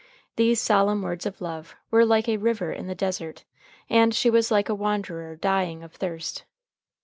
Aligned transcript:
These 0.35 0.59
solemn 0.59 1.03
words 1.03 1.27
of 1.27 1.41
love 1.41 1.75
were 1.91 2.03
like 2.07 2.27
a 2.27 2.37
river 2.37 2.71
in 2.73 2.87
the 2.87 2.95
desert, 2.95 3.43
and 3.87 4.15
she 4.15 4.31
was 4.31 4.49
like 4.49 4.67
a 4.67 4.73
wanderer 4.73 5.35
dying 5.35 5.83
of 5.83 5.93
thirst. 5.93 6.43